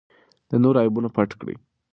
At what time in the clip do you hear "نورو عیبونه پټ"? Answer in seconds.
0.63-1.29